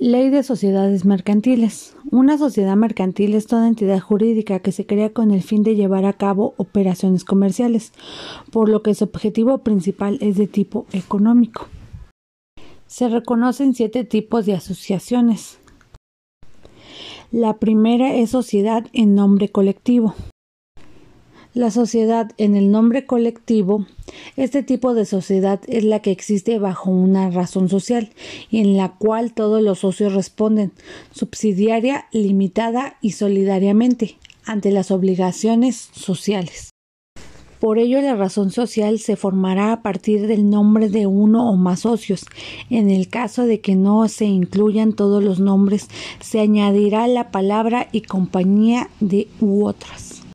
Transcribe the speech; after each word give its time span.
Ley 0.00 0.30
de 0.30 0.42
sociedades 0.42 1.04
mercantiles. 1.04 1.94
Una 2.10 2.38
sociedad 2.38 2.74
mercantil 2.74 3.34
es 3.34 3.46
toda 3.46 3.68
entidad 3.68 4.00
jurídica 4.00 4.60
que 4.60 4.72
se 4.72 4.86
crea 4.86 5.12
con 5.12 5.30
el 5.30 5.42
fin 5.42 5.62
de 5.62 5.74
llevar 5.74 6.06
a 6.06 6.14
cabo 6.14 6.54
operaciones 6.56 7.22
comerciales, 7.22 7.92
por 8.50 8.70
lo 8.70 8.82
que 8.82 8.94
su 8.94 9.04
objetivo 9.04 9.58
principal 9.58 10.16
es 10.22 10.38
de 10.38 10.46
tipo 10.46 10.86
económico. 10.92 11.68
Se 12.86 13.10
reconocen 13.10 13.74
siete 13.74 14.04
tipos 14.04 14.46
de 14.46 14.54
asociaciones. 14.54 15.58
La 17.30 17.58
primera 17.58 18.14
es 18.14 18.30
sociedad 18.30 18.86
en 18.94 19.14
nombre 19.14 19.50
colectivo. 19.50 20.14
La 21.52 21.72
sociedad 21.72 22.30
en 22.38 22.54
el 22.54 22.70
nombre 22.70 23.06
colectivo, 23.06 23.84
este 24.36 24.62
tipo 24.62 24.94
de 24.94 25.04
sociedad 25.04 25.60
es 25.66 25.82
la 25.82 25.98
que 25.98 26.12
existe 26.12 26.60
bajo 26.60 26.92
una 26.92 27.28
razón 27.30 27.68
social 27.68 28.10
y 28.50 28.60
en 28.60 28.76
la 28.76 28.90
cual 28.90 29.34
todos 29.34 29.60
los 29.60 29.80
socios 29.80 30.14
responden 30.14 30.70
subsidiaria, 31.10 32.06
limitada 32.12 32.98
y 33.00 33.12
solidariamente 33.12 34.16
ante 34.44 34.70
las 34.70 34.92
obligaciones 34.92 35.90
sociales. 35.92 36.70
Por 37.58 37.80
ello, 37.80 38.00
la 38.00 38.14
razón 38.14 38.52
social 38.52 39.00
se 39.00 39.16
formará 39.16 39.72
a 39.72 39.82
partir 39.82 40.28
del 40.28 40.48
nombre 40.48 40.88
de 40.88 41.08
uno 41.08 41.50
o 41.50 41.56
más 41.56 41.80
socios. 41.80 42.26
En 42.70 42.90
el 42.90 43.08
caso 43.08 43.44
de 43.44 43.60
que 43.60 43.74
no 43.74 44.06
se 44.06 44.24
incluyan 44.24 44.92
todos 44.92 45.22
los 45.22 45.40
nombres, 45.40 45.88
se 46.20 46.38
añadirá 46.38 47.08
la 47.08 47.32
palabra 47.32 47.88
y 47.90 48.02
compañía 48.02 48.88
de 49.00 49.26
u 49.40 49.66
otras. 49.66 50.29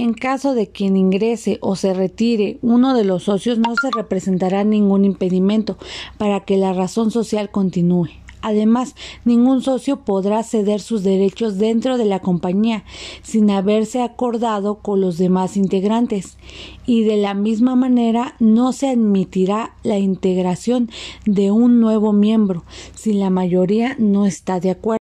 En 0.00 0.14
caso 0.14 0.54
de 0.54 0.68
quien 0.68 0.96
ingrese 0.96 1.58
o 1.60 1.76
se 1.76 1.92
retire 1.92 2.58
uno 2.62 2.94
de 2.94 3.04
los 3.04 3.24
socios, 3.24 3.58
no 3.58 3.74
se 3.76 3.90
representará 3.90 4.64
ningún 4.64 5.04
impedimento 5.04 5.76
para 6.16 6.40
que 6.40 6.56
la 6.56 6.72
razón 6.72 7.10
social 7.10 7.50
continúe. 7.50 8.08
Además, 8.40 8.94
ningún 9.26 9.60
socio 9.60 10.00
podrá 10.06 10.42
ceder 10.42 10.80
sus 10.80 11.02
derechos 11.02 11.58
dentro 11.58 11.98
de 11.98 12.06
la 12.06 12.20
compañía 12.20 12.82
sin 13.20 13.50
haberse 13.50 14.00
acordado 14.00 14.76
con 14.76 15.02
los 15.02 15.18
demás 15.18 15.58
integrantes 15.58 16.38
y 16.86 17.04
de 17.04 17.18
la 17.18 17.34
misma 17.34 17.76
manera 17.76 18.36
no 18.38 18.72
se 18.72 18.88
admitirá 18.88 19.74
la 19.82 19.98
integración 19.98 20.88
de 21.26 21.50
un 21.50 21.78
nuevo 21.78 22.14
miembro 22.14 22.64
si 22.94 23.12
la 23.12 23.28
mayoría 23.28 23.96
no 23.98 24.24
está 24.24 24.60
de 24.60 24.70
acuerdo. 24.70 24.99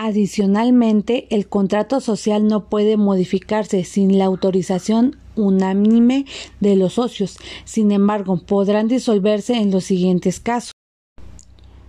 Adicionalmente, 0.00 1.26
el 1.34 1.48
contrato 1.48 2.00
social 2.00 2.46
no 2.46 2.68
puede 2.68 2.96
modificarse 2.96 3.82
sin 3.82 4.16
la 4.16 4.26
autorización 4.26 5.16
unánime 5.34 6.24
de 6.60 6.76
los 6.76 6.92
socios. 6.92 7.36
Sin 7.64 7.90
embargo, 7.90 8.36
podrán 8.36 8.86
disolverse 8.86 9.54
en 9.54 9.72
los 9.72 9.82
siguientes 9.82 10.38
casos. 10.38 10.70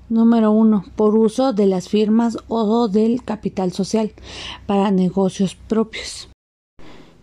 Número 0.09 0.52
1. 0.52 0.85
Por 0.95 1.15
uso 1.15 1.53
de 1.53 1.67
las 1.67 1.87
firmas 1.87 2.35
o 2.47 2.87
del 2.87 3.23
capital 3.23 3.73
social 3.73 4.11
para 4.65 4.89
negocios 4.89 5.53
propios. 5.53 6.30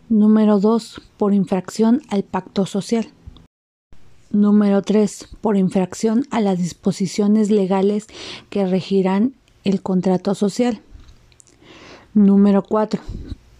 Número 0.08 0.60
2. 0.60 1.02
Por 1.16 1.34
infracción 1.34 2.00
al 2.10 2.22
pacto 2.22 2.64
social. 2.64 3.08
Número 4.30 4.82
3. 4.82 5.30
Por 5.40 5.56
infracción 5.56 6.28
a 6.30 6.40
las 6.40 6.58
disposiciones 6.58 7.50
legales 7.50 8.06
que 8.50 8.64
regirán 8.68 9.34
el 9.66 9.82
contrato 9.82 10.34
social. 10.34 10.80
Número 12.14 12.62
4. 12.62 13.02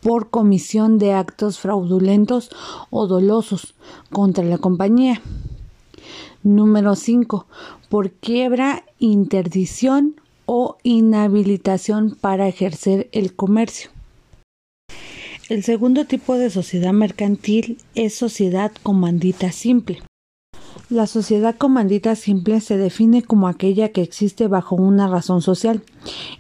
Por 0.01 0.31
comisión 0.31 0.99
de 0.99 1.13
actos 1.13 1.59
fraudulentos 1.59 2.51
o 2.91 3.07
dolosos 3.09 3.75
contra 4.13 4.45
la 4.45 4.59
compañía. 4.59 5.21
Número 6.45 6.95
5. 6.95 7.47
Por 7.89 8.13
quiebra, 8.13 8.85
interdición 9.01 10.15
o 10.47 10.77
inhabilitación 10.85 12.17
para 12.21 12.47
ejercer 12.47 13.09
el 13.11 13.35
comercio. 13.35 13.91
El 15.49 15.65
segundo 15.65 16.07
tipo 16.07 16.37
de 16.37 16.51
sociedad 16.51 16.93
mercantil 16.93 17.79
es 17.97 18.15
sociedad 18.15 18.71
comandita 18.83 19.51
simple. 19.51 20.03
La 20.89 21.09
sociedad 21.09 21.57
comandita 21.57 22.15
simple 22.15 22.61
se 22.61 22.77
define 22.79 23.25
como 23.25 23.49
aquella 23.49 23.89
que 23.89 24.03
existe 24.03 24.47
bajo 24.47 24.77
una 24.77 25.09
razón 25.09 25.43
social 25.43 25.83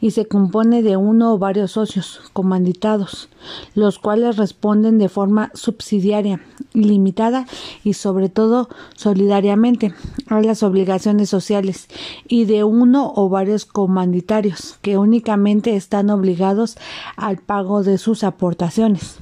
y 0.00 0.12
se 0.12 0.26
compone 0.26 0.84
de 0.84 0.96
uno 0.96 1.34
o 1.34 1.38
varios 1.38 1.72
socios 1.72 2.20
comanditados, 2.32 3.28
los 3.74 3.98
cuales 3.98 4.36
responden 4.36 4.98
de 4.98 5.08
forma 5.08 5.50
subsidiaria, 5.54 6.42
ilimitada 6.74 7.44
y 7.82 7.94
sobre 7.94 8.28
todo 8.28 8.68
solidariamente 8.94 9.92
a 10.28 10.40
las 10.40 10.62
obligaciones 10.62 11.28
sociales 11.28 11.88
y 12.28 12.44
de 12.44 12.62
uno 12.62 13.12
o 13.16 13.28
varios 13.28 13.64
comanditarios 13.64 14.78
que 14.80 14.96
únicamente 14.96 15.74
están 15.74 16.08
obligados 16.08 16.76
al 17.16 17.38
pago 17.38 17.82
de 17.82 17.98
sus 17.98 18.22
aportaciones. 18.22 19.18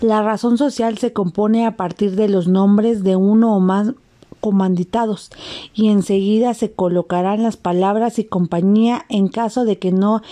La 0.00 0.22
razón 0.22 0.58
social 0.58 0.98
se 0.98 1.12
compone 1.12 1.66
a 1.66 1.76
partir 1.76 2.14
de 2.14 2.28
los 2.28 2.46
nombres 2.46 3.02
de 3.02 3.16
uno 3.16 3.56
o 3.56 3.60
más 3.60 3.92
comanditados 4.40 5.30
y 5.74 5.88
enseguida 5.88 6.54
se 6.54 6.72
colocarán 6.72 7.42
las 7.42 7.56
palabras 7.56 8.18
y 8.18 8.24
compañía 8.24 9.04
en 9.08 9.28
caso 9.28 9.64
de 9.64 9.78
que 9.78 9.90
no 9.90 10.22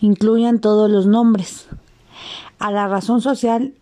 incluyan 0.00 0.60
todos 0.60 0.88
los 0.90 1.06
nombres. 1.06 1.66
A 2.58 2.70
la 2.70 2.86
razón 2.86 3.20
social 3.20 3.74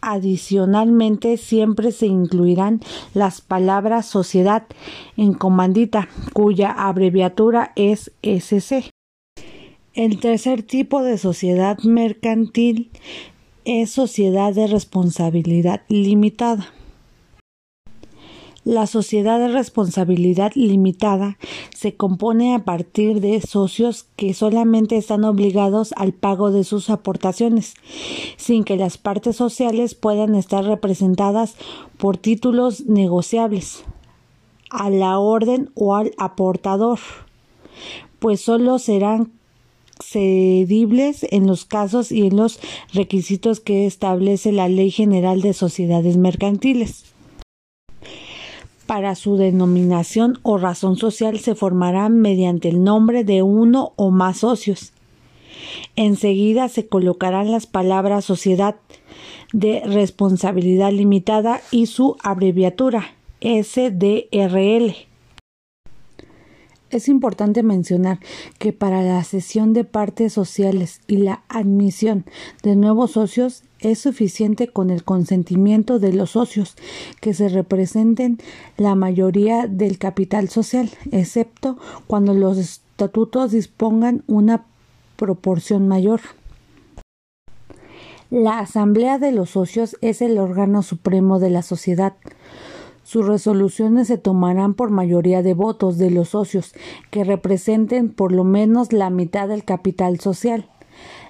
Adicionalmente, 0.00 1.36
siempre 1.36 1.90
se 1.90 2.06
incluirán 2.06 2.80
las 3.14 3.40
palabras 3.40 4.06
sociedad 4.06 4.64
en 5.16 5.34
comandita, 5.34 6.08
cuya 6.32 6.70
abreviatura 6.70 7.72
es 7.74 8.12
SC. 8.22 8.90
El 9.94 10.20
tercer 10.20 10.62
tipo 10.62 11.02
de 11.02 11.18
sociedad 11.18 11.78
mercantil 11.80 12.92
es 13.68 13.90
sociedad 13.90 14.54
de 14.54 14.66
responsabilidad 14.66 15.82
limitada. 15.88 16.72
La 18.64 18.86
sociedad 18.86 19.38
de 19.38 19.48
responsabilidad 19.48 20.52
limitada 20.54 21.36
se 21.76 21.94
compone 21.94 22.54
a 22.54 22.64
partir 22.64 23.20
de 23.20 23.42
socios 23.42 24.06
que 24.16 24.32
solamente 24.32 24.96
están 24.96 25.24
obligados 25.24 25.92
al 25.98 26.14
pago 26.14 26.50
de 26.50 26.64
sus 26.64 26.88
aportaciones, 26.88 27.74
sin 28.38 28.64
que 28.64 28.76
las 28.76 28.96
partes 28.96 29.36
sociales 29.36 29.94
puedan 29.94 30.34
estar 30.34 30.64
representadas 30.64 31.54
por 31.98 32.16
títulos 32.16 32.86
negociables 32.86 33.84
a 34.70 34.88
la 34.88 35.18
orden 35.18 35.70
o 35.74 35.94
al 35.94 36.12
aportador, 36.16 37.00
pues 38.18 38.40
solo 38.40 38.78
serán 38.78 39.37
cedibles 40.00 41.26
en 41.30 41.46
los 41.46 41.64
casos 41.64 42.12
y 42.12 42.26
en 42.26 42.36
los 42.36 42.60
requisitos 42.92 43.60
que 43.60 43.86
establece 43.86 44.52
la 44.52 44.68
Ley 44.68 44.90
General 44.90 45.40
de 45.40 45.52
Sociedades 45.52 46.16
Mercantiles. 46.16 47.04
Para 48.86 49.14
su 49.14 49.36
denominación 49.36 50.38
o 50.42 50.56
razón 50.56 50.96
social 50.96 51.38
se 51.40 51.54
formará 51.54 52.08
mediante 52.08 52.68
el 52.68 52.82
nombre 52.82 53.22
de 53.22 53.42
uno 53.42 53.92
o 53.96 54.10
más 54.10 54.38
socios. 54.38 54.92
Enseguida 55.96 56.68
se 56.68 56.86
colocarán 56.86 57.50
las 57.50 57.66
palabras 57.66 58.24
sociedad 58.24 58.76
de 59.52 59.80
responsabilidad 59.84 60.92
limitada 60.92 61.60
y 61.70 61.86
su 61.86 62.16
abreviatura 62.22 63.14
SDRL. 63.40 65.07
Es 66.90 67.08
importante 67.08 67.62
mencionar 67.62 68.18
que 68.58 68.72
para 68.72 69.02
la 69.02 69.22
cesión 69.22 69.74
de 69.74 69.84
partes 69.84 70.32
sociales 70.32 71.00
y 71.06 71.18
la 71.18 71.42
admisión 71.48 72.24
de 72.62 72.76
nuevos 72.76 73.12
socios 73.12 73.62
es 73.80 73.98
suficiente 73.98 74.68
con 74.68 74.88
el 74.88 75.04
consentimiento 75.04 75.98
de 75.98 76.14
los 76.14 76.30
socios 76.30 76.76
que 77.20 77.34
se 77.34 77.50
representen 77.50 78.38
la 78.78 78.94
mayoría 78.94 79.66
del 79.66 79.98
capital 79.98 80.48
social, 80.48 80.90
excepto 81.12 81.76
cuando 82.06 82.32
los 82.32 82.56
estatutos 82.56 83.52
dispongan 83.52 84.24
una 84.26 84.64
proporción 85.16 85.88
mayor. 85.88 86.20
La 88.30 88.58
Asamblea 88.58 89.18
de 89.18 89.32
los 89.32 89.50
Socios 89.50 89.96
es 90.00 90.20
el 90.20 90.38
órgano 90.38 90.82
supremo 90.82 91.38
de 91.38 91.48
la 91.50 91.62
sociedad. 91.62 92.14
Sus 93.08 93.26
resoluciones 93.26 94.08
se 94.08 94.18
tomarán 94.18 94.74
por 94.74 94.90
mayoría 94.90 95.42
de 95.42 95.54
votos 95.54 95.96
de 95.96 96.10
los 96.10 96.28
socios 96.28 96.74
que 97.10 97.24
representen 97.24 98.10
por 98.10 98.32
lo 98.32 98.44
menos 98.44 98.92
la 98.92 99.08
mitad 99.08 99.48
del 99.48 99.64
capital 99.64 100.20
social. 100.20 100.68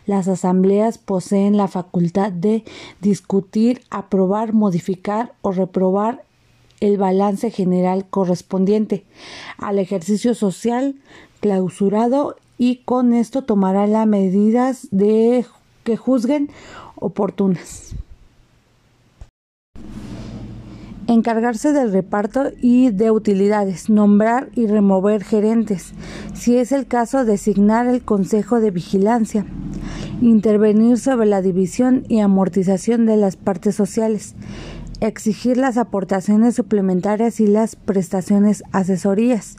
Las 0.04 0.26
asambleas 0.26 0.98
poseen 0.98 1.56
la 1.56 1.69
facultad 1.69 2.32
de 2.32 2.64
discutir, 3.00 3.82
aprobar, 3.90 4.54
modificar 4.54 5.34
o 5.40 5.52
reprobar 5.52 6.25
el 6.80 6.98
balance 6.98 7.52
general 7.52 8.06
correspondiente 8.10 9.04
al 9.56 9.78
ejercicio 9.78 10.34
social 10.34 10.96
clausurado 11.38 12.34
y 12.58 12.78
con 12.78 13.12
esto 13.12 13.42
tomará 13.42 13.86
las 13.86 14.08
medidas 14.08 14.88
que 14.90 15.96
juzguen 15.96 16.50
oportunas. 16.96 17.94
Encargarse 21.08 21.72
del 21.72 21.90
reparto 21.90 22.52
y 22.60 22.90
de 22.90 23.10
utilidades, 23.10 23.88
nombrar 23.88 24.50
y 24.55 24.66
remover 24.66 25.25
gerentes, 25.25 25.94
si 26.34 26.58
es 26.58 26.70
el 26.70 26.87
caso 26.87 27.25
designar 27.25 27.87
el 27.87 28.02
Consejo 28.02 28.60
de 28.60 28.70
Vigilancia, 28.70 29.46
intervenir 30.20 30.99
sobre 30.99 31.26
la 31.26 31.40
división 31.40 32.05
y 32.08 32.20
amortización 32.20 33.06
de 33.06 33.16
las 33.16 33.37
partes 33.37 33.75
sociales, 33.75 34.34
exigir 35.00 35.56
las 35.56 35.78
aportaciones 35.78 36.55
suplementarias 36.55 37.40
y 37.40 37.46
las 37.46 37.75
prestaciones 37.75 38.62
asesorías, 38.72 39.56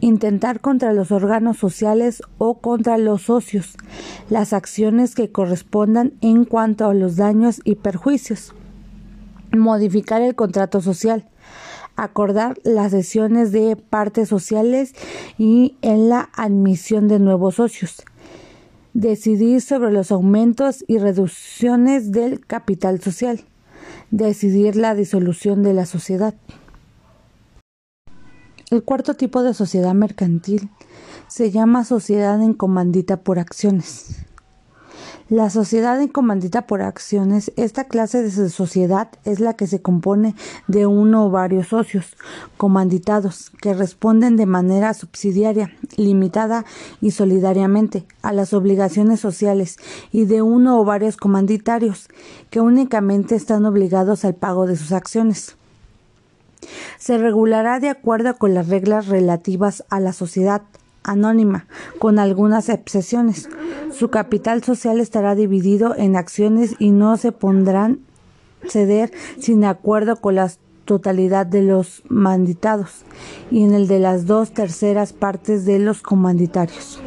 intentar 0.00 0.60
contra 0.60 0.92
los 0.92 1.12
órganos 1.12 1.56
sociales 1.56 2.22
o 2.36 2.58
contra 2.58 2.98
los 2.98 3.22
socios 3.22 3.76
las 4.28 4.52
acciones 4.52 5.14
que 5.14 5.30
correspondan 5.30 6.12
en 6.20 6.44
cuanto 6.44 6.86
a 6.88 6.94
los 6.94 7.16
daños 7.16 7.60
y 7.64 7.76
perjuicios 7.76 8.52
modificar 9.56 10.22
el 10.22 10.34
contrato 10.34 10.80
social, 10.80 11.28
acordar 11.96 12.58
las 12.64 12.90
sesiones 12.90 13.52
de 13.52 13.76
partes 13.76 14.28
sociales 14.28 14.94
y 15.38 15.76
en 15.82 16.08
la 16.08 16.30
admisión 16.34 17.08
de 17.08 17.18
nuevos 17.18 17.56
socios, 17.56 18.02
decidir 18.94 19.60
sobre 19.60 19.92
los 19.92 20.10
aumentos 20.10 20.84
y 20.86 20.98
reducciones 20.98 22.12
del 22.12 22.44
capital 22.46 23.00
social, 23.00 23.44
decidir 24.10 24.76
la 24.76 24.94
disolución 24.94 25.62
de 25.62 25.74
la 25.74 25.86
sociedad. 25.86 26.34
El 28.70 28.82
cuarto 28.84 29.14
tipo 29.14 29.42
de 29.42 29.52
sociedad 29.52 29.92
mercantil 29.92 30.70
se 31.28 31.50
llama 31.50 31.84
sociedad 31.84 32.40
en 32.42 32.54
comandita 32.54 33.18
por 33.18 33.38
acciones. 33.38 34.24
La 35.32 35.48
sociedad 35.48 35.98
en 35.98 36.08
comandita 36.08 36.66
por 36.66 36.82
acciones, 36.82 37.52
esta 37.56 37.84
clase 37.84 38.22
de 38.22 38.50
sociedad 38.50 39.08
es 39.24 39.40
la 39.40 39.54
que 39.54 39.66
se 39.66 39.80
compone 39.80 40.34
de 40.68 40.84
uno 40.84 41.24
o 41.24 41.30
varios 41.30 41.68
socios 41.68 42.18
comanditados 42.58 43.50
que 43.62 43.72
responden 43.72 44.36
de 44.36 44.44
manera 44.44 44.92
subsidiaria, 44.92 45.74
limitada 45.96 46.66
y 47.00 47.12
solidariamente 47.12 48.04
a 48.20 48.34
las 48.34 48.52
obligaciones 48.52 49.20
sociales 49.20 49.78
y 50.10 50.26
de 50.26 50.42
uno 50.42 50.78
o 50.78 50.84
varios 50.84 51.16
comanditarios 51.16 52.08
que 52.50 52.60
únicamente 52.60 53.34
están 53.34 53.64
obligados 53.64 54.26
al 54.26 54.34
pago 54.34 54.66
de 54.66 54.76
sus 54.76 54.92
acciones. 54.92 55.56
Se 56.98 57.16
regulará 57.16 57.80
de 57.80 57.88
acuerdo 57.88 58.36
con 58.36 58.52
las 58.52 58.68
reglas 58.68 59.06
relativas 59.06 59.82
a 59.88 59.98
la 59.98 60.12
sociedad 60.12 60.60
anónima, 61.02 61.66
con 61.98 62.18
algunas 62.18 62.68
excepciones. 62.68 63.48
Su 63.92 64.10
capital 64.10 64.62
social 64.62 65.00
estará 65.00 65.34
dividido 65.34 65.94
en 65.96 66.16
acciones 66.16 66.74
y 66.78 66.90
no 66.90 67.16
se 67.16 67.32
pondrán 67.32 68.00
ceder 68.68 69.12
sin 69.38 69.64
acuerdo 69.64 70.16
con 70.16 70.36
la 70.36 70.50
totalidad 70.84 71.46
de 71.46 71.62
los 71.62 72.02
manditados 72.08 73.04
y 73.50 73.62
en 73.62 73.74
el 73.74 73.88
de 73.88 73.98
las 73.98 74.26
dos 74.26 74.52
terceras 74.52 75.12
partes 75.12 75.64
de 75.64 75.78
los 75.78 76.02
comanditarios. 76.02 77.00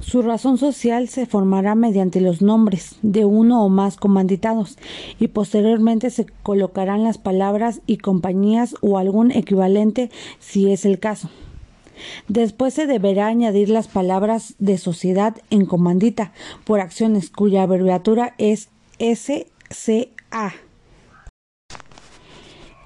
Su 0.00 0.20
razón 0.20 0.58
social 0.58 1.08
se 1.08 1.26
formará 1.26 1.74
mediante 1.74 2.20
los 2.20 2.42
nombres 2.42 2.96
de 3.02 3.24
uno 3.24 3.64
o 3.64 3.68
más 3.68 3.96
comanditados 3.96 4.76
y 5.18 5.28
posteriormente 5.28 6.10
se 6.10 6.26
colocarán 6.42 7.04
las 7.04 7.18
palabras 7.18 7.80
y 7.86 7.98
compañías 7.98 8.74
o 8.80 8.98
algún 8.98 9.30
equivalente 9.30 10.10
si 10.40 10.72
es 10.72 10.84
el 10.84 10.98
caso. 10.98 11.30
Después 12.28 12.74
se 12.74 12.86
deberá 12.86 13.26
añadir 13.26 13.68
las 13.68 13.88
palabras 13.88 14.54
de 14.58 14.78
sociedad 14.78 15.36
en 15.50 15.66
comandita 15.66 16.32
por 16.64 16.80
acciones 16.80 17.30
cuya 17.30 17.62
abreviatura 17.62 18.34
es 18.38 18.68
SCA. 18.98 20.54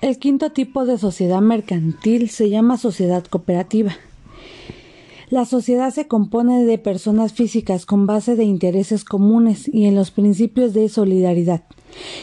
El 0.02 0.18
quinto 0.18 0.52
tipo 0.52 0.84
de 0.84 0.98
sociedad 0.98 1.40
mercantil 1.40 2.30
se 2.30 2.50
llama 2.50 2.76
sociedad 2.76 3.24
cooperativa. 3.24 3.96
La 5.28 5.44
sociedad 5.44 5.92
se 5.92 6.06
compone 6.06 6.64
de 6.64 6.78
personas 6.78 7.32
físicas 7.32 7.84
con 7.84 8.06
base 8.06 8.36
de 8.36 8.44
intereses 8.44 9.04
comunes 9.04 9.66
y 9.66 9.86
en 9.86 9.96
los 9.96 10.12
principios 10.12 10.72
de 10.72 10.88
solidaridad, 10.88 11.64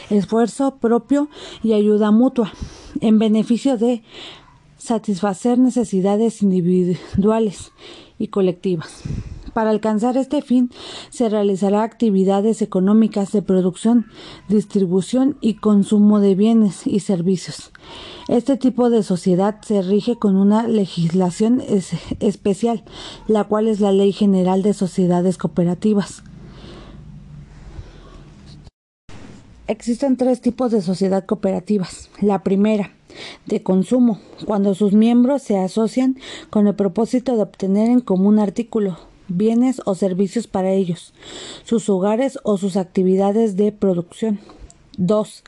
esfuerzo 0.08 0.76
propio 0.76 1.28
y 1.62 1.74
ayuda 1.74 2.10
mutua, 2.12 2.54
en 3.02 3.18
beneficio 3.18 3.76
de 3.76 4.02
satisfacer 4.84 5.58
necesidades 5.58 6.42
individuales 6.42 7.72
y 8.18 8.28
colectivas. 8.28 9.02
Para 9.54 9.70
alcanzar 9.70 10.16
este 10.16 10.42
fin 10.42 10.70
se 11.10 11.28
realizará 11.28 11.84
actividades 11.84 12.60
económicas 12.60 13.30
de 13.30 13.40
producción, 13.40 14.06
distribución 14.48 15.38
y 15.40 15.54
consumo 15.54 16.20
de 16.20 16.34
bienes 16.34 16.86
y 16.86 17.00
servicios. 17.00 17.70
Este 18.28 18.56
tipo 18.56 18.90
de 18.90 19.02
sociedad 19.02 19.60
se 19.62 19.80
rige 19.82 20.16
con 20.16 20.36
una 20.36 20.66
legislación 20.66 21.62
especial, 22.20 22.84
la 23.28 23.44
cual 23.44 23.68
es 23.68 23.80
la 23.80 23.92
Ley 23.92 24.12
General 24.12 24.62
de 24.62 24.74
Sociedades 24.74 25.38
Cooperativas. 25.38 26.24
Existen 29.66 30.16
tres 30.16 30.40
tipos 30.40 30.72
de 30.72 30.82
sociedad 30.82 31.24
cooperativas. 31.24 32.10
La 32.20 32.42
primera, 32.42 32.92
de 33.46 33.62
consumo, 33.62 34.18
cuando 34.46 34.74
sus 34.74 34.92
miembros 34.92 35.42
se 35.42 35.58
asocian 35.58 36.16
con 36.50 36.66
el 36.66 36.74
propósito 36.74 37.36
de 37.36 37.42
obtener 37.42 37.90
en 37.90 38.00
común 38.00 38.38
artículo, 38.38 38.98
bienes 39.28 39.80
o 39.84 39.94
servicios 39.94 40.46
para 40.46 40.72
ellos, 40.72 41.14
sus 41.64 41.88
hogares 41.88 42.38
o 42.42 42.58
sus 42.58 42.76
actividades 42.76 43.56
de 43.56 43.72
producción. 43.72 44.38
2. 44.96 45.44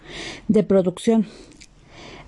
De 0.48 0.62
producción. 0.62 1.26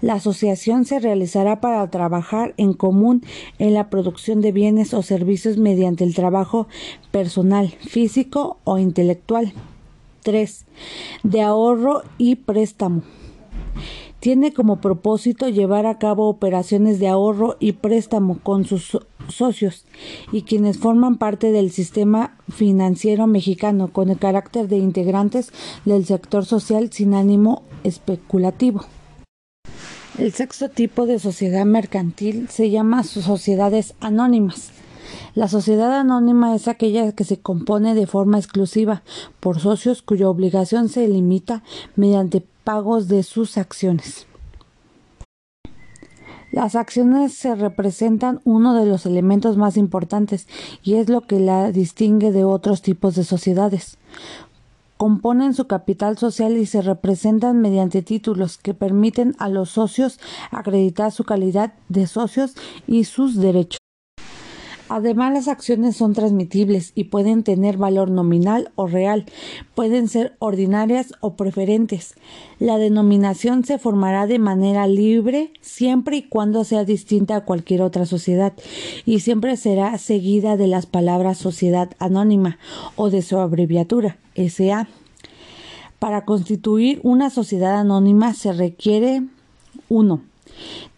La 0.01 0.15
asociación 0.15 0.85
se 0.85 1.01
realizará 1.01 1.61
para 1.61 1.91
trabajar 1.91 2.55
en 2.57 2.73
común 2.73 3.25
en 3.59 3.75
la 3.75 3.91
producción 3.91 4.41
de 4.41 4.53
bienes 4.53 4.95
o 4.95 5.03
servicios 5.03 5.59
mediante 5.59 6.05
el 6.05 6.15
trabajo 6.15 6.69
personal, 7.11 7.71
físico 7.81 8.59
o 8.63 8.79
intelectual. 8.79 9.53
3. 10.23 10.67
De 11.25 11.43
ahorro 11.43 12.03
y 12.17 12.37
préstamo 12.37 13.03
tiene 14.21 14.53
como 14.53 14.81
propósito 14.81 15.49
llevar 15.49 15.87
a 15.87 15.99
cabo 15.99 16.29
operaciones 16.29 16.99
de 16.99 17.09
ahorro 17.09 17.57
y 17.61 17.73
préstamo 17.73 18.39
con 18.43 18.65
sus 18.65 18.99
socios 19.29 19.85
y 20.33 20.43
quienes 20.43 20.79
forman 20.79 21.19
parte 21.19 21.53
del 21.53 21.71
sistema 21.71 22.37
financiero 22.49 23.27
mexicano 23.27 23.89
con 23.93 24.11
el 24.11 24.19
carácter 24.19 24.69
de 24.69 24.79
integrantes 24.79 25.53
del 25.85 26.05
sector 26.05 26.45
social 26.45 26.91
sin 26.93 27.15
ánimo 27.15 27.63
especulativo. 27.85 28.85
El 30.19 30.33
sexto 30.33 30.69
tipo 30.69 31.07
de 31.07 31.21
sociedad 31.21 31.65
mercantil 31.65 32.49
se 32.49 32.71
llama 32.71 33.05
sociedades 33.05 33.95
anónimas. 34.01 34.73
La 35.35 35.47
sociedad 35.47 35.93
anónima 35.93 36.55
es 36.57 36.67
aquella 36.67 37.13
que 37.13 37.25
se 37.25 37.39
compone 37.39 37.95
de 37.95 38.07
forma 38.07 38.39
exclusiva 38.39 39.03
por 39.39 39.61
socios 39.61 40.03
cuya 40.03 40.29
obligación 40.29 40.89
se 40.89 41.07
limita 41.07 41.63
mediante 41.95 42.45
pagos 42.69 43.09
de 43.09 43.23
sus 43.23 43.57
acciones. 43.57 44.27
Las 46.53 46.75
acciones 46.75 47.33
se 47.33 47.55
representan 47.55 48.43
uno 48.45 48.75
de 48.75 48.85
los 48.85 49.07
elementos 49.07 49.57
más 49.57 49.79
importantes 49.79 50.47
y 50.83 50.97
es 50.97 51.09
lo 51.09 51.23
que 51.23 51.41
la 51.41 51.73
distingue 51.73 52.31
de 52.31 52.45
otros 52.45 52.83
tipos 52.83 53.15
de 53.15 53.25
sociedades. 53.25 53.97
Componen 54.99 55.55
su 55.55 55.67
capital 55.67 56.19
social 56.19 56.59
y 56.59 56.67
se 56.67 56.83
representan 56.83 57.59
mediante 57.63 58.03
títulos 58.03 58.59
que 58.59 58.75
permiten 58.75 59.35
a 59.39 59.49
los 59.49 59.71
socios 59.71 60.21
acreditar 60.51 61.11
su 61.11 61.25
calidad 61.25 61.73
de 61.89 62.07
socios 62.07 62.53
y 62.87 63.05
sus 63.05 63.37
derechos. 63.37 63.79
Además, 64.89 65.33
las 65.35 65.49
acciones 65.49 65.97
son 65.97 66.15
transmitibles 66.15 66.93
y 66.95 67.05
pueden 67.05 67.43
tener 67.43 67.77
valor 67.77 68.11
nominal 68.11 68.71
o 68.75 68.87
real, 68.87 69.27
pueden 69.75 70.09
ser 70.09 70.35
ordinarias 70.39 71.13
o 71.21 71.35
preferentes. 71.35 72.15
La 72.59 72.79
denominación 72.79 73.65
se 73.65 73.79
formará 73.79 74.27
de 74.27 74.39
manera 74.39 74.87
libre 74.87 75.53
siempre 75.61 76.17
y 76.17 76.23
cuando 76.23 76.65
sea 76.65 76.85
distinta 76.85 77.37
a 77.37 77.45
cualquier 77.45 77.83
otra 77.83 78.07
sociedad 78.07 78.55
y 79.05 79.21
siempre 79.21 79.57
será 79.57 79.97
seguida 79.99 80.57
de 80.57 80.67
las 80.67 80.87
palabras 80.87 81.39
sociedad 81.39 81.91
anónima 81.99 82.59
o 82.97 83.11
de 83.11 83.23
su 83.23 83.39
abreviatura 83.39 84.17
SA. 84.35 84.89
Para 85.99 86.25
constituir 86.25 87.01
una 87.03 87.29
sociedad 87.29 87.79
anónima 87.79 88.33
se 88.33 88.53
requiere 88.53 89.23
1 89.89 90.23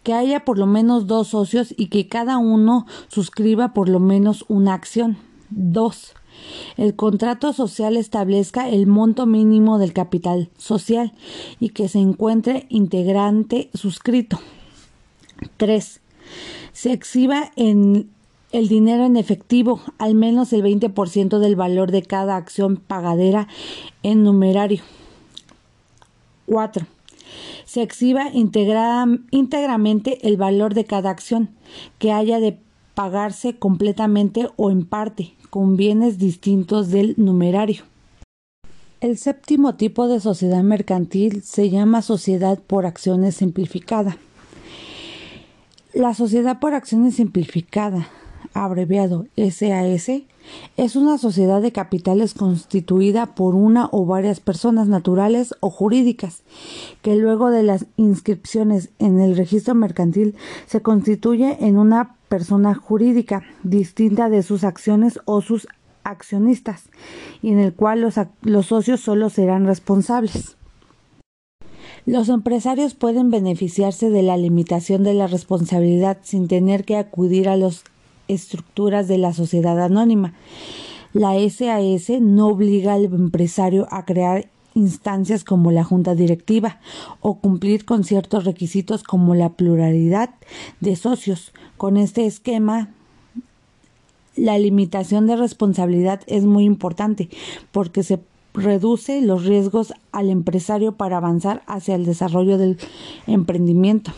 que 0.03 0.13
haya 0.13 0.45
por 0.45 0.57
lo 0.57 0.65
menos 0.65 1.07
dos 1.07 1.29
socios 1.29 1.73
y 1.77 1.87
que 1.87 2.07
cada 2.07 2.37
uno 2.37 2.85
suscriba 3.07 3.73
por 3.73 3.89
lo 3.89 3.99
menos 3.99 4.45
una 4.47 4.73
acción. 4.73 5.17
2. 5.51 6.13
El 6.77 6.95
contrato 6.95 7.53
social 7.53 7.97
establezca 7.97 8.69
el 8.69 8.87
monto 8.87 9.25
mínimo 9.25 9.77
del 9.77 9.93
capital 9.93 10.49
social 10.57 11.13
y 11.59 11.69
que 11.69 11.87
se 11.89 11.99
encuentre 11.99 12.65
integrante 12.69 13.69
suscrito. 13.73 14.39
3. 15.57 15.99
Se 16.73 16.93
exhiba 16.93 17.51
en 17.55 18.09
el 18.51 18.67
dinero 18.67 19.05
en 19.05 19.17
efectivo, 19.17 19.81
al 19.97 20.15
menos 20.15 20.51
el 20.53 20.63
20% 20.63 21.39
del 21.39 21.55
valor 21.55 21.91
de 21.91 22.03
cada 22.03 22.35
acción 22.35 22.77
pagadera 22.77 23.47
en 24.03 24.23
numerario. 24.23 24.81
4 26.47 26.85
se 27.65 27.81
exhiba 27.81 28.29
íntegramente 28.33 30.27
el 30.27 30.37
valor 30.37 30.73
de 30.73 30.85
cada 30.85 31.09
acción, 31.09 31.49
que 31.99 32.11
haya 32.11 32.39
de 32.39 32.59
pagarse 32.93 33.57
completamente 33.57 34.49
o 34.57 34.71
en 34.71 34.85
parte, 34.85 35.35
con 35.49 35.77
bienes 35.77 36.17
distintos 36.17 36.89
del 36.89 37.15
numerario. 37.17 37.83
El 38.99 39.17
séptimo 39.17 39.75
tipo 39.75 40.07
de 40.07 40.19
sociedad 40.19 40.61
mercantil 40.61 41.41
se 41.43 41.69
llama 41.69 42.01
sociedad 42.01 42.59
por 42.59 42.85
acciones 42.85 43.35
simplificada. 43.35 44.17
La 45.93 46.13
sociedad 46.13 46.59
por 46.59 46.73
acciones 46.73 47.15
simplificada, 47.15 48.07
abreviado 48.53 49.25
SAS, 49.37 50.23
es 50.77 50.95
una 50.95 51.17
sociedad 51.17 51.61
de 51.61 51.71
capitales 51.71 52.33
constituida 52.33 53.35
por 53.35 53.55
una 53.55 53.89
o 53.91 54.05
varias 54.05 54.39
personas 54.39 54.87
naturales 54.87 55.55
o 55.59 55.69
jurídicas, 55.69 56.43
que 57.01 57.15
luego 57.15 57.51
de 57.51 57.63
las 57.63 57.85
inscripciones 57.97 58.89
en 58.99 59.19
el 59.19 59.37
registro 59.37 59.75
mercantil 59.75 60.35
se 60.65 60.81
constituye 60.81 61.57
en 61.61 61.77
una 61.77 62.15
persona 62.27 62.73
jurídica 62.73 63.43
distinta 63.63 64.29
de 64.29 64.43
sus 64.43 64.63
acciones 64.63 65.19
o 65.25 65.41
sus 65.41 65.67
accionistas, 66.03 66.85
y 67.41 67.49
en 67.51 67.59
el 67.59 67.73
cual 67.73 68.01
los, 68.01 68.15
los 68.41 68.67
socios 68.67 69.01
solo 69.01 69.29
serán 69.29 69.65
responsables. 69.65 70.57
Los 72.05 72.29
empresarios 72.29 72.95
pueden 72.95 73.29
beneficiarse 73.29 74.09
de 74.09 74.23
la 74.23 74.35
limitación 74.35 75.03
de 75.03 75.13
la 75.13 75.27
responsabilidad 75.27 76.17
sin 76.23 76.47
tener 76.47 76.83
que 76.83 76.97
acudir 76.97 77.47
a 77.47 77.57
las 77.57 77.83
estructuras 78.33 79.07
de 79.07 79.17
la 79.17 79.33
sociedad 79.33 79.79
anónima. 79.81 80.33
La 81.13 81.33
SAS 81.49 82.09
no 82.21 82.47
obliga 82.47 82.93
al 82.93 83.05
empresario 83.05 83.87
a 83.91 84.05
crear 84.05 84.47
instancias 84.73 85.43
como 85.43 85.71
la 85.71 85.83
junta 85.83 86.15
directiva 86.15 86.79
o 87.19 87.39
cumplir 87.39 87.85
con 87.85 88.03
ciertos 88.03 88.45
requisitos 88.45 89.03
como 89.03 89.35
la 89.35 89.49
pluralidad 89.49 90.29
de 90.79 90.95
socios. 90.95 91.51
Con 91.77 91.97
este 91.97 92.25
esquema 92.25 92.89
la 94.35 94.57
limitación 94.57 95.27
de 95.27 95.35
responsabilidad 95.35 96.21
es 96.27 96.45
muy 96.45 96.63
importante 96.63 97.29
porque 97.71 98.03
se 98.03 98.19
reduce 98.53 99.21
los 99.21 99.45
riesgos 99.45 99.93
al 100.11 100.29
empresario 100.29 100.93
para 100.93 101.17
avanzar 101.17 101.63
hacia 101.67 101.95
el 101.95 102.05
desarrollo 102.05 102.57
del 102.57 102.77
emprendimiento. 103.27 104.11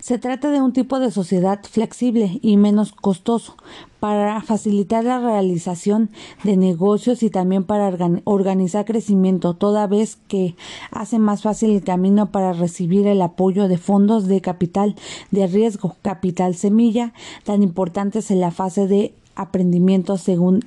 Se 0.00 0.18
trata 0.18 0.50
de 0.50 0.62
un 0.62 0.72
tipo 0.72 0.98
de 0.98 1.10
sociedad 1.10 1.60
flexible 1.62 2.38
y 2.40 2.56
menos 2.56 2.92
costoso 2.92 3.54
para 4.00 4.40
facilitar 4.40 5.04
la 5.04 5.20
realización 5.20 6.08
de 6.42 6.56
negocios 6.56 7.22
y 7.22 7.28
también 7.28 7.64
para 7.64 7.94
organizar 8.24 8.86
crecimiento, 8.86 9.54
toda 9.54 9.86
vez 9.86 10.16
que 10.26 10.56
hace 10.90 11.18
más 11.18 11.42
fácil 11.42 11.70
el 11.70 11.84
camino 11.84 12.30
para 12.30 12.54
recibir 12.54 13.06
el 13.06 13.20
apoyo 13.20 13.68
de 13.68 13.76
fondos 13.76 14.26
de 14.26 14.40
capital 14.40 14.96
de 15.30 15.46
riesgo, 15.46 15.96
capital 16.00 16.54
semilla, 16.54 17.12
tan 17.44 17.62
importantes 17.62 18.30
en 18.30 18.40
la 18.40 18.52
fase 18.52 18.86
de 18.86 19.12
aprendimiento 19.36 20.16
según 20.16 20.64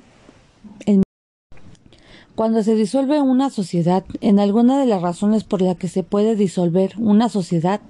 el 0.86 1.02
cuando 2.36 2.64
se 2.64 2.74
disuelve 2.74 3.20
una 3.20 3.48
sociedad, 3.48 4.04
en 4.20 4.40
alguna 4.40 4.78
de 4.78 4.86
las 4.86 5.02
razones 5.02 5.44
por 5.44 5.62
las 5.62 5.76
que 5.76 5.86
se 5.86 6.02
puede 6.02 6.34
disolver 6.34 6.94
una 6.98 7.28
sociedad, 7.28 7.80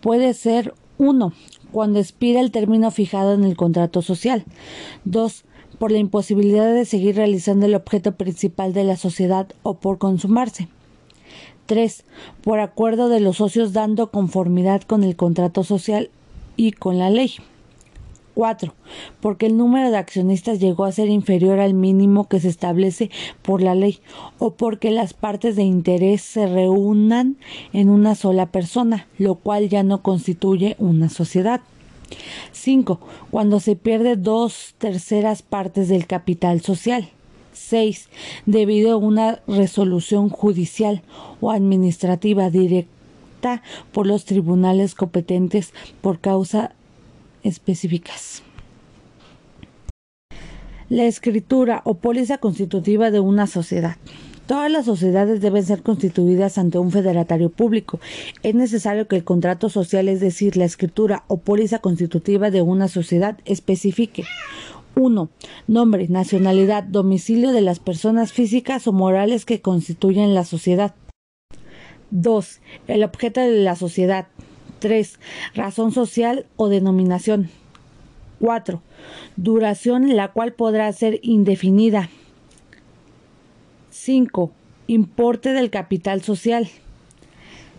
puede 0.00 0.34
ser 0.34 0.74
uno, 0.98 1.32
cuando 1.72 1.98
expira 1.98 2.40
el 2.40 2.50
término 2.50 2.90
fijado 2.90 3.34
en 3.34 3.44
el 3.44 3.56
contrato 3.56 4.02
social. 4.02 4.44
2. 5.04 5.44
Por 5.78 5.92
la 5.92 5.98
imposibilidad 5.98 6.72
de 6.74 6.84
seguir 6.84 7.16
realizando 7.16 7.66
el 7.66 7.74
objeto 7.74 8.12
principal 8.12 8.72
de 8.72 8.84
la 8.84 8.96
sociedad 8.96 9.48
o 9.62 9.74
por 9.74 9.98
consumarse. 9.98 10.68
3. 11.66 12.04
Por 12.42 12.60
acuerdo 12.60 13.08
de 13.08 13.20
los 13.20 13.36
socios 13.38 13.72
dando 13.72 14.10
conformidad 14.10 14.82
con 14.82 15.04
el 15.04 15.16
contrato 15.16 15.64
social 15.64 16.10
y 16.56 16.72
con 16.72 16.98
la 16.98 17.10
ley. 17.10 17.34
4. 18.40 18.72
Porque 19.20 19.44
el 19.44 19.58
número 19.58 19.90
de 19.90 19.98
accionistas 19.98 20.60
llegó 20.60 20.86
a 20.86 20.92
ser 20.92 21.10
inferior 21.10 21.60
al 21.60 21.74
mínimo 21.74 22.26
que 22.26 22.40
se 22.40 22.48
establece 22.48 23.10
por 23.42 23.60
la 23.60 23.74
ley 23.74 23.98
o 24.38 24.54
porque 24.54 24.90
las 24.90 25.12
partes 25.12 25.56
de 25.56 25.64
interés 25.64 26.22
se 26.22 26.46
reúnan 26.46 27.36
en 27.74 27.90
una 27.90 28.14
sola 28.14 28.46
persona, 28.46 29.06
lo 29.18 29.34
cual 29.34 29.68
ya 29.68 29.82
no 29.82 30.00
constituye 30.00 30.74
una 30.78 31.10
sociedad. 31.10 31.60
5. 32.52 32.98
Cuando 33.30 33.60
se 33.60 33.76
pierde 33.76 34.16
dos 34.16 34.74
terceras 34.78 35.42
partes 35.42 35.90
del 35.90 36.06
capital 36.06 36.62
social. 36.62 37.10
6. 37.52 38.08
Debido 38.46 38.92
a 38.92 38.96
una 38.96 39.40
resolución 39.48 40.30
judicial 40.30 41.02
o 41.42 41.50
administrativa 41.50 42.48
directa 42.48 43.62
por 43.92 44.06
los 44.06 44.24
tribunales 44.24 44.94
competentes 44.94 45.74
por 46.00 46.20
causa 46.20 46.72
específicas. 47.42 48.42
La 50.88 51.04
escritura 51.04 51.82
o 51.84 51.94
póliza 51.94 52.38
constitutiva 52.38 53.10
de 53.10 53.20
una 53.20 53.46
sociedad. 53.46 53.96
Todas 54.46 54.68
las 54.68 54.86
sociedades 54.86 55.40
deben 55.40 55.64
ser 55.64 55.84
constituidas 55.84 56.58
ante 56.58 56.78
un 56.78 56.90
federatario 56.90 57.50
público. 57.50 58.00
Es 58.42 58.56
necesario 58.56 59.06
que 59.06 59.14
el 59.14 59.22
contrato 59.22 59.68
social, 59.68 60.08
es 60.08 60.18
decir, 60.18 60.56
la 60.56 60.64
escritura 60.64 61.22
o 61.28 61.36
póliza 61.36 61.78
constitutiva 61.78 62.50
de 62.50 62.60
una 62.60 62.88
sociedad, 62.88 63.38
especifique 63.44 64.24
1. 64.96 65.30
Nombre, 65.68 66.08
nacionalidad, 66.08 66.82
domicilio 66.82 67.52
de 67.52 67.60
las 67.60 67.78
personas 67.78 68.32
físicas 68.32 68.86
o 68.86 68.92
morales 68.92 69.44
que 69.44 69.60
constituyen 69.60 70.34
la 70.34 70.44
sociedad. 70.44 70.94
2. 72.10 72.60
El 72.88 73.04
objeto 73.04 73.40
de 73.40 73.62
la 73.62 73.76
sociedad. 73.76 74.26
3. 74.80 75.18
Razón 75.54 75.92
social 75.92 76.46
o 76.56 76.68
denominación. 76.68 77.50
4. 78.40 78.82
Duración 79.36 80.16
la 80.16 80.28
cual 80.28 80.52
podrá 80.52 80.92
ser 80.92 81.20
indefinida. 81.22 82.08
5. 83.90 84.50
Importe 84.86 85.52
del 85.52 85.70
capital 85.70 86.22
social. 86.22 86.68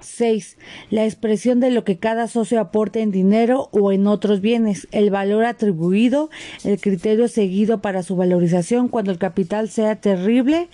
6. 0.01 0.58
La 0.89 1.05
expresión 1.05 1.60
de 1.60 1.72
lo 1.72 1.84
que 1.84 1.98
cada 1.98 2.27
socio 2.27 2.60
aporte 2.60 3.01
en 3.01 3.12
dinero 3.12 3.70
o 3.72 3.91
en 3.91 4.08
otros 4.08 4.41
bienes, 4.41 4.88
el 4.91 5.10
valor 5.10 5.46
atribuido, 5.46 6.29
el 6.63 6.79
criterio 6.79 7.27
seguido 7.27 7.81
para 7.81 8.03
su 8.03 8.15
valorización 8.15 8.88
cuando 8.88 9.12
el 9.12 9.17
capital 9.17 9.70
sea 9.70 9.96
terrible, 9.96 10.70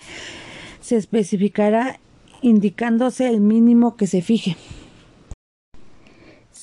se 0.81 0.95
especificará 0.95 1.99
indicándose 2.41 3.27
el 3.27 3.41
mínimo 3.41 3.95
que 3.95 4.07
se 4.07 4.21
fije. 4.21 4.55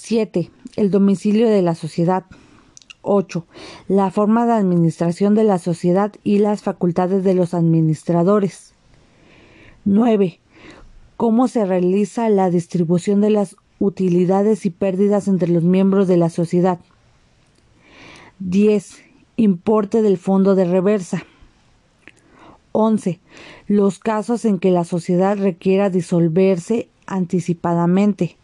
7. 0.05 0.51
El 0.77 0.91
domicilio 0.91 1.49
de 1.49 1.63
la 1.63 1.75
sociedad. 1.75 2.27
8. 3.01 3.47
La 3.89 4.11
forma 4.11 4.45
de 4.45 4.53
administración 4.53 5.35
de 5.35 5.45
la 5.45 5.59
sociedad 5.59 6.13
y 6.23 6.41
las 6.41 6.61
facultades 6.61 7.25
de 7.25 7.33
los 7.33 7.55
administradores. 7.55 8.75
9. 9.87 10.41
Cómo 11.17 11.49
se 11.49 11.65
realiza 11.65 12.29
la 12.29 12.51
distribución 12.51 13.23
de 13.23 13.31
las 13.31 13.57
utilidades 13.79 14.67
y 14.67 14.71
pérdidas 14.71 15.27
entre 15.27 15.49
los 15.49 15.65
miembros 15.65 16.07
de 16.07 16.19
la 16.19 16.29
sociedad. 16.29 16.81
10. 18.41 18.99
Importe 19.37 20.03
del 20.03 20.19
fondo 20.19 20.55
de 20.55 20.67
reversa. 20.67 21.25
11. 22.73 23.21
Los 23.69 24.01
casos 24.01 24.45
en 24.45 24.59
que 24.59 24.71
la 24.71 24.85
sociedad 24.85 25.39
requiera 25.39 25.89
disolverse 25.89 26.91
anticipadamente. 27.07 28.37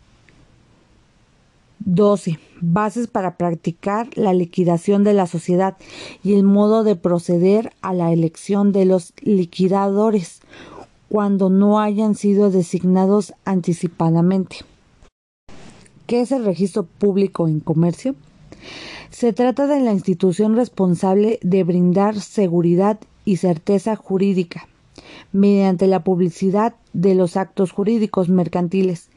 12. 1.80 2.38
Bases 2.60 3.06
para 3.06 3.36
practicar 3.36 4.08
la 4.14 4.34
liquidación 4.34 5.02
de 5.02 5.14
la 5.14 5.26
sociedad 5.26 5.76
y 6.22 6.34
el 6.34 6.44
modo 6.44 6.84
de 6.84 6.94
proceder 6.94 7.72
a 7.80 7.94
la 7.94 8.12
elección 8.12 8.72
de 8.72 8.84
los 8.84 9.14
liquidadores 9.22 10.40
cuando 11.08 11.48
no 11.50 11.80
hayan 11.80 12.14
sido 12.14 12.50
designados 12.50 13.34
anticipadamente. 13.44 14.58
¿Qué 16.06 16.20
es 16.20 16.32
el 16.32 16.44
registro 16.44 16.84
público 16.84 17.48
en 17.48 17.60
comercio? 17.60 18.14
Se 19.10 19.32
trata 19.32 19.66
de 19.66 19.80
la 19.80 19.92
institución 19.92 20.56
responsable 20.56 21.38
de 21.42 21.64
brindar 21.64 22.20
seguridad 22.20 23.00
y 23.24 23.36
certeza 23.36 23.96
jurídica 23.96 24.68
mediante 25.32 25.86
la 25.86 26.04
publicidad 26.04 26.74
de 26.92 27.14
los 27.14 27.36
actos 27.36 27.72
jurídicos 27.72 28.28
mercantiles 28.28 29.10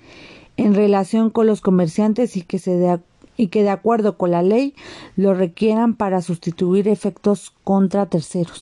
en 0.58 0.74
relación 0.74 1.30
con 1.30 1.48
los 1.48 1.62
comerciantes 1.62 2.38
y 2.38 2.42
que, 2.42 2.60
se 2.60 3.00
y 3.38 3.48
que 3.48 3.64
de 3.64 3.70
acuerdo 3.70 4.18
con 4.18 4.32
la 4.32 4.44
ley 4.44 4.76
lo 5.16 5.34
requieran 5.34 5.96
para 5.96 6.22
sustituir 6.22 6.88
efectos 6.88 7.54
contra 7.64 8.06
terceros. 8.06 8.62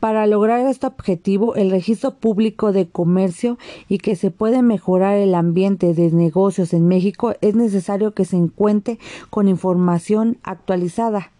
Para 0.00 0.26
lograr 0.26 0.66
este 0.66 0.86
objetivo, 0.88 1.54
el 1.54 1.70
registro 1.70 2.14
público 2.14 2.72
de 2.72 2.88
comercio 2.88 3.56
y 3.88 3.98
que 3.98 4.16
se 4.16 4.32
puede 4.32 4.60
mejorar 4.60 5.16
el 5.16 5.34
ambiente 5.34 5.94
de 5.94 6.10
negocios 6.10 6.74
en 6.74 6.88
México, 6.88 7.34
es 7.40 7.54
necesario 7.54 8.12
que 8.12 8.24
se 8.24 8.36
encuentre 8.36 8.98
con 9.30 9.46
información 9.46 10.38
actualizada, 10.42 11.30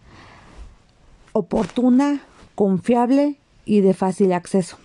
oportuna, 1.33 2.21
confiable 2.55 3.35
y 3.65 3.81
de 3.81 3.93
fácil 3.93 4.31
acceso 4.31 4.77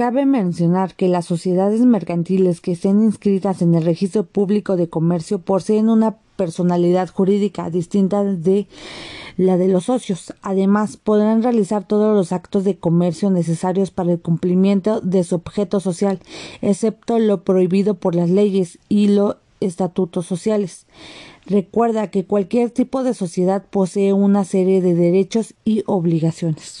Cabe 0.00 0.24
mencionar 0.24 0.94
que 0.94 1.08
las 1.08 1.26
sociedades 1.26 1.82
mercantiles 1.82 2.62
que 2.62 2.72
estén 2.72 3.02
inscritas 3.02 3.60
en 3.60 3.74
el 3.74 3.84
registro 3.84 4.24
público 4.24 4.76
de 4.76 4.88
comercio 4.88 5.40
poseen 5.40 5.90
una 5.90 6.16
personalidad 6.36 7.10
jurídica 7.10 7.68
distinta 7.68 8.24
de 8.24 8.66
la 9.36 9.58
de 9.58 9.68
los 9.68 9.84
socios. 9.84 10.32
Además, 10.40 10.96
podrán 10.96 11.42
realizar 11.42 11.86
todos 11.86 12.16
los 12.16 12.32
actos 12.32 12.64
de 12.64 12.78
comercio 12.78 13.28
necesarios 13.28 13.90
para 13.90 14.12
el 14.12 14.20
cumplimiento 14.20 15.02
de 15.02 15.22
su 15.22 15.34
objeto 15.34 15.80
social, 15.80 16.18
excepto 16.62 17.18
lo 17.18 17.44
prohibido 17.44 17.92
por 17.92 18.14
las 18.14 18.30
leyes 18.30 18.78
y 18.88 19.08
los 19.08 19.36
estatutos 19.60 20.24
sociales. 20.24 20.86
Recuerda 21.44 22.10
que 22.10 22.24
cualquier 22.24 22.70
tipo 22.70 23.02
de 23.02 23.12
sociedad 23.12 23.66
posee 23.68 24.14
una 24.14 24.46
serie 24.46 24.80
de 24.80 24.94
derechos 24.94 25.52
y 25.66 25.82
obligaciones. 25.84 26.78